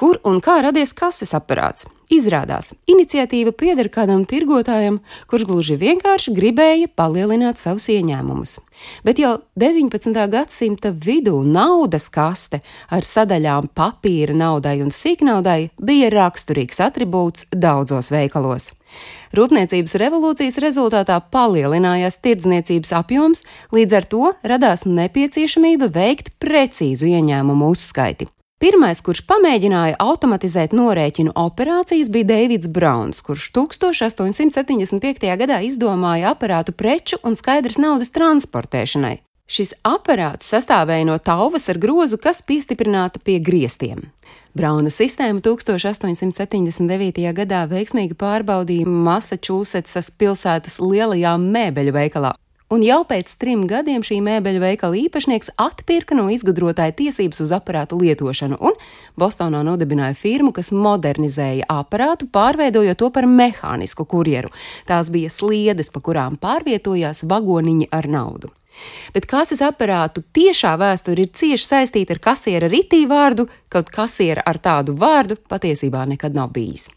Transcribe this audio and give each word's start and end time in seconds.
Kur 0.00 0.16
un 0.24 0.38
kā 0.40 0.54
radies 0.64 0.94
kases 0.96 1.34
aparāts? 1.36 1.84
Izrādās, 2.08 2.70
iniciatīva 2.88 3.52
pieder 3.52 3.90
kādam 3.92 4.22
tirgotājam, 4.24 4.96
kurš 5.28 5.44
gluži 5.50 5.76
vienkārši 5.76 6.32
gribēja 6.32 6.88
palielināt 6.96 7.60
savus 7.60 7.90
ieņēmumus. 7.92 8.54
Bet 9.04 9.20
jau 9.20 9.34
19. 9.60 10.16
gadsimta 10.32 10.94
vidū 10.96 11.42
naudas 11.44 12.08
kaste 12.08 12.62
ar 12.88 13.04
sadaļām 13.04 13.68
papīra 13.76 14.38
naudai 14.40 14.78
un 14.80 14.88
sīknaudai 14.88 15.68
bija 15.76 16.08
raksturīgs 16.16 16.80
attribūts 16.88 17.50
daudzos 17.52 18.08
veikalos. 18.08 18.72
Rūpniecības 19.36 19.98
revolūcijas 20.00 20.58
rezultātā 20.64 21.20
palielinājās 21.28 22.22
tirdzniecības 22.24 22.96
apjoms, 23.04 23.44
līdz 23.76 24.00
ar 24.00 24.10
to 24.16 24.34
radās 24.48 24.88
nepieciešamība 24.88 25.92
veikt 25.92 26.32
precīzu 26.40 27.12
ieņēmumu 27.12 27.74
uzskaiti. 27.76 28.32
Pirmais, 28.60 28.98
kurš 29.00 29.22
pamēģināja 29.24 29.94
automatizēt 30.04 30.74
norēķinu 30.76 31.32
operācijas, 31.32 32.10
bija 32.12 32.26
Deivids 32.28 32.68
Brauns, 32.68 33.22
kurš 33.24 33.46
1875. 33.56 35.24
gadā 35.40 35.62
izdomāja 35.64 36.34
aparātu 36.34 36.74
preču 36.76 37.16
un 37.24 37.38
skaidras 37.40 37.78
naudas 37.80 38.12
transportēšanai. 38.12 39.14
Šis 39.48 39.72
aparāts 39.80 40.52
sastāvēja 40.52 41.08
no 41.08 41.16
tauvas 41.16 41.72
ar 41.72 41.80
grozu, 41.80 42.20
kas 42.20 42.42
piestiprināta 42.44 43.16
pie 43.24 43.38
griestiem. 43.40 44.04
Brauna 44.52 44.92
sistēmu 44.92 45.40
1879. 45.40 47.32
gadā 47.40 47.64
veiksmīgi 47.72 48.12
pārbaudīja 48.20 48.84
Massachusettsas 49.08 50.12
pilsētas 50.20 50.76
lielajā 50.84 51.32
mēbeļu 51.40 51.96
veikalā 51.96 52.36
un 52.70 52.84
jau 52.86 53.00
pēc 53.06 53.32
trim 53.42 53.64
gadiem 53.70 54.04
šī 54.06 54.20
mēbeļu 54.22 54.62
veikala 54.62 54.98
īpašnieks 55.00 55.54
atpirka 55.60 56.14
no 56.14 56.28
izgudrotāja 56.30 56.94
tiesības 57.00 57.42
uz 57.44 57.54
aparātu 57.56 57.98
lietošanu, 57.98 58.60
un 58.60 58.78
Bostonā 59.18 59.64
nodibināja 59.66 60.14
firmu, 60.18 60.54
kas 60.54 60.70
modernizēja 60.70 61.66
aparātu, 61.70 62.30
pārveidojot 62.30 63.02
to 63.02 63.10
par 63.10 63.26
mehānisku 63.26 64.06
kurjeru. 64.06 64.54
Tās 64.86 65.10
bija 65.10 65.32
sliedes, 65.34 65.90
pa 65.90 66.02
kurām 66.04 66.38
pārvietojās 66.40 67.26
vagoniņi 67.26 67.90
ar 67.90 68.08
naudu. 68.10 68.54
Bet 69.14 69.26
kases 69.30 69.62
aparātu 69.64 70.22
tiešā 70.36 70.76
vēsture 70.80 71.26
ir 71.26 71.34
cieši 71.34 71.66
saistīta 71.66 72.16
ar 72.16 72.22
kasiera 72.24 72.70
ritī 72.70 73.04
vārdu, 73.10 73.48
kaut 73.68 73.92
kasiera 73.94 74.44
ar 74.46 74.58
tādu 74.62 74.96
vārdu 74.98 75.38
patiesībā 75.50 76.06
nekad 76.14 76.34
nav 76.34 76.52
bijis. 76.56 76.88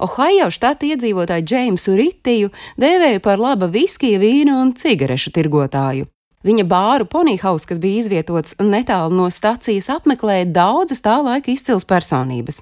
Ohio 0.00 0.50
štata 0.50 0.88
iedzīvotāju 0.88 1.44
Džeimsu 1.44 1.96
Ritiju 1.98 2.52
dēvēja 2.80 3.20
par 3.24 3.40
laba 3.42 3.68
viskija, 3.72 4.20
vīna 4.20 4.56
un 4.62 4.72
cigarešu 4.76 5.34
tirgotāju. 5.36 6.08
Viņa 6.46 6.62
bāru 6.70 7.02
Ponīhaus, 7.10 7.64
kas 7.66 7.80
bija 7.82 7.98
izvietots 7.98 8.54
netālu 8.62 9.16
no 9.18 9.24
stacijas, 9.34 9.88
apmeklēja 9.90 10.46
daudzas 10.54 11.02
tā 11.02 11.16
laika 11.18 11.50
izcils 11.50 11.82
personības. 11.88 12.60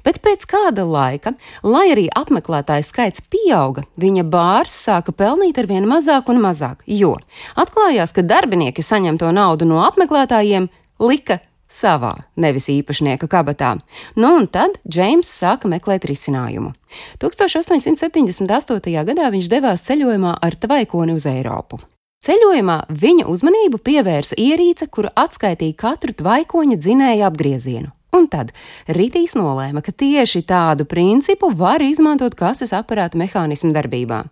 Bet 0.00 0.22
pēc 0.24 0.46
kāda 0.48 0.86
laika, 0.88 1.34
lai 1.60 1.90
arī 1.92 2.06
apmeklētāju 2.08 2.86
skaits 2.88 3.26
pieauga, 3.28 3.84
viņa 4.00 4.24
bārs 4.32 4.78
sāka 4.86 5.12
pelnīt 5.12 5.60
ar 5.60 5.68
vien 5.68 5.84
mazāk 5.90 6.30
un 6.32 6.40
mazāk, 6.40 6.80
jo 6.88 7.18
atklājās, 7.52 8.16
ka 8.16 8.24
darbinieki 8.24 8.86
saņemto 8.86 9.28
naudu 9.36 9.68
no 9.68 9.82
apmeklētājiem 9.84 10.70
lika 11.04 11.42
savā, 11.68 12.14
nevis 12.40 12.70
īpašnieka 12.72 13.28
kabatā. 13.28 13.74
Nu, 14.16 14.38
un 14.38 14.48
tad 14.48 14.80
Džeims 14.88 15.28
sāka 15.28 15.68
meklēt 15.68 16.08
risinājumu. 16.08 16.72
1878. 17.20 18.96
gadā 19.12 19.28
viņš 19.36 19.52
devās 19.52 19.84
ceļojumā 19.84 20.38
ar 20.40 20.56
tvaikoni 20.64 21.20
uz 21.20 21.28
Eiropu. 21.28 21.82
Ceļojumā 22.26 22.80
viņa 22.90 23.28
uzmanību 23.30 23.78
pievērsa 23.78 24.34
ierīce, 24.42 24.88
kura 24.90 25.12
atskaitīja 25.14 25.76
katru 25.78 26.10
tvaikoņa 26.18 26.76
dzinēju 26.82 27.22
apgriezienu. 27.28 27.92
Un 28.16 28.24
tad 28.32 28.48
Ritīs 28.88 29.36
nolēma, 29.38 29.82
ka 29.84 29.92
tieši 29.92 30.42
tādu 30.48 30.84
principu 30.88 31.52
var 31.54 31.82
izmantot 31.84 32.34
kases 32.34 32.72
aparāta 32.74 33.18
mehānismu 33.20 33.70
darbībā. 33.76 34.24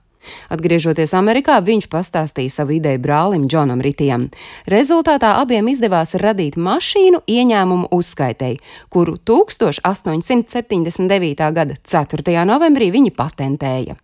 Atgriežoties 0.51 1.15
Amerikā, 1.15 1.61
viņš 1.63 1.87
pastāstīja 1.93 2.51
savu 2.51 2.73
ideju 2.77 2.99
brālim 3.05 3.47
Džonam 3.47 3.81
Ritijam. 3.85 4.31
Rezultātā 4.67 5.37
abiem 5.43 5.69
izdevās 5.71 6.15
radīt 6.19 6.57
mašīnu 6.59 7.21
ieņēmumu 7.31 7.87
uzskaitēji, 7.95 8.59
kuru 8.91 9.17
1879. 9.23 11.53
gada 11.61 11.75
4. 11.87 12.45
novembrī 12.51 12.91
viņi 12.97 13.11
patentēja. 13.15 13.95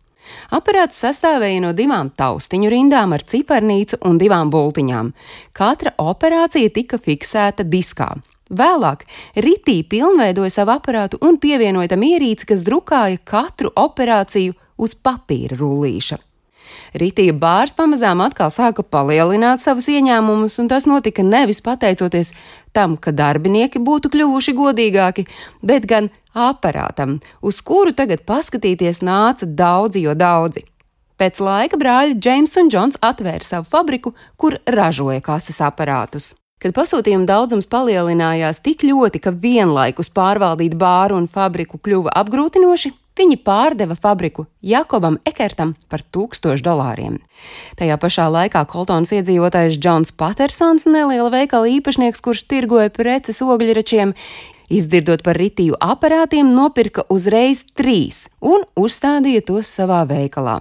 Aparāts 0.53 1.01
sastāvēja 1.03 1.63
no 1.65 1.73
divām 1.77 2.11
taustiņu 2.17 2.71
rindām 2.73 3.15
ar 3.17 3.25
ciparnīcu 3.27 4.01
un 4.09 4.19
divām 4.21 4.51
bultiņām. 4.53 5.13
Katra 5.57 5.95
operācija 5.99 6.73
tika 6.75 7.01
fiksēta 7.03 7.67
diskā. 7.67 8.13
Vēlāk 8.53 9.07
Ritī 9.41 9.79
pilnveidoja 9.89 10.53
savu 10.53 10.75
aparātu 10.75 11.21
un 11.25 11.39
pievienoja 11.41 11.95
tam 11.95 12.05
ierīci, 12.05 12.51
kas 12.51 12.65
drukāja 12.67 13.23
katru 13.25 13.73
operāciju 13.77 14.53
uz 14.77 14.95
papīra 14.99 15.57
rullīša. 15.57 16.19
Ritīja 16.97 17.33
bārs 17.37 17.73
pamazām 17.77 18.21
atkal 18.25 18.51
sāka 18.53 18.85
palielināt 18.85 19.65
savus 19.65 19.89
ieņēmumus, 19.89 20.59
un 20.61 20.69
tas 20.69 20.87
notika 20.89 21.25
nevis 21.25 21.63
pateicoties 21.65 22.35
tam, 22.77 22.99
ka 23.01 23.13
darbinieki 23.17 23.81
būtu 23.81 24.13
kļuvuši 24.13 24.55
godīgāki, 24.57 25.27
bet 25.65 25.89
gan 25.89 26.11
aparātam, 26.35 27.19
uz 27.43 27.61
kuru 27.61 27.95
tagad 27.97 28.25
paskatīties 28.29 29.03
nāca 29.05 29.47
daudzi, 29.47 30.05
jo 30.07 30.15
daudzi. 30.15 30.65
Pēc 31.21 31.39
laika 31.45 31.79
brāļi 31.79 32.17
Džeims 32.19 32.57
un 32.59 32.71
Džons 32.73 32.99
atvēra 33.05 33.47
savu 33.47 33.69
fabriku, 33.69 34.15
kur 34.37 34.59
ražoja 34.67 35.21
kases 35.23 35.61
aparātus. 35.63 36.33
Kad 36.63 36.75
pasūtījuma 36.75 37.27
daudzums 37.27 37.67
palielinājās 37.67 38.63
tik 38.63 38.85
ļoti, 38.87 39.19
ka 39.23 39.35
vienlaikus 39.35 40.13
pārvaldīt 40.15 40.75
bāru 40.79 41.19
un 41.19 41.27
fabriku 41.31 41.81
kļuva 41.83 42.15
apgrūtinoši, 42.23 42.93
Viņi 43.13 43.37
pārdeva 43.45 43.93
fabriku 43.93 44.47
Jakobam 44.65 45.19
Ekertam 45.29 45.75
par 45.93 46.01
1000 46.17 46.63
dolāriem. 46.65 47.19
Tajā 47.77 47.99
pašā 48.01 48.25
laikā 48.33 48.63
Koltons 48.71 49.13
iedzīvotājs 49.13 49.77
Džons 49.77 50.15
Patersons, 50.17 50.87
neliela 50.89 51.29
veikala 51.35 51.69
īpašnieks, 51.75 52.25
kurš 52.25 52.47
tirgoja 52.49 52.89
preces 52.95 53.43
ogļračiem, 53.45 54.15
izdzirdot 54.73 55.25
par 55.27 55.39
ritiju 55.39 55.77
aparātiem, 55.81 56.55
nopirka 56.57 57.05
uzreiz 57.13 57.65
trīs 57.77 58.27
un 58.41 58.65
uzstādīja 58.79 59.45
tos 59.53 59.71
savā 59.71 60.03
veikalā. 60.09 60.61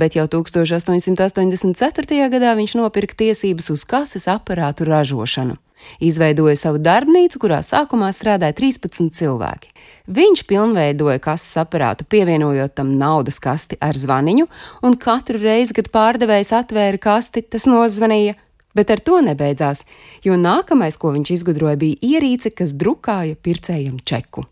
Bet 0.00 0.16
jau 0.18 0.26
1884. 0.30 2.28
gadā 2.32 2.54
viņš 2.58 2.78
nopirka 2.80 3.20
tiesības 3.24 3.72
uz 3.74 3.84
kases 3.88 4.30
aparātu 4.30 4.88
ražošanu. 4.88 5.58
Izveidoja 6.00 6.58
savu 6.60 6.80
darbnīcu, 6.82 7.40
kurā 7.40 7.62
sākumā 7.64 8.10
strādāja 8.12 8.52
13 8.56 9.14
cilvēki. 9.16 9.72
Viņš 10.10 10.44
pilnveidoja 10.50 11.20
kases 11.22 11.56
aparātu, 11.60 12.04
pievienojot 12.04 12.74
tam 12.76 12.92
naudas 13.00 13.40
kasti 13.42 13.78
ar 13.80 13.96
zvaniņu, 13.96 14.48
un 14.84 14.98
katru 15.00 15.40
reizi, 15.40 15.76
kad 15.76 15.88
pārdevējs 15.94 16.52
atvēra 16.60 17.00
kasti, 17.00 17.44
tas 17.46 17.68
nozvanīja. 17.70 18.36
Bet 18.74 18.90
ar 18.94 19.00
to 19.02 19.18
nebeidzās, 19.24 19.84
jo 20.22 20.36
nākamais, 20.38 20.96
ko 21.00 21.10
viņš 21.16 21.28
izgudroja, 21.40 21.76
bija 21.80 21.96
ierīce, 22.14 22.54
kas 22.54 22.70
drukāja 22.78 23.34
pircējiem 23.34 23.98
čeku. 24.06 24.46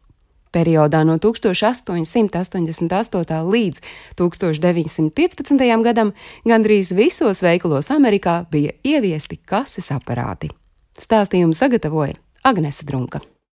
Periodā 0.53 1.05
no 1.05 1.19
1888. 1.21 3.51
līdz 3.53 3.79
1915. 4.17 5.83
gadam 5.85 6.13
gandrīz 6.49 6.93
visos 6.97 7.43
veikalos 7.45 7.91
Amerikā 7.95 8.47
bija 8.51 8.73
ieviesti 8.83 9.39
kases 9.45 9.93
aparāti. 9.95 10.49
Stāstījumu 10.99 11.55
sagatavoja 11.55 12.15
Agnese 12.43 12.85
Drunka. 12.89 13.38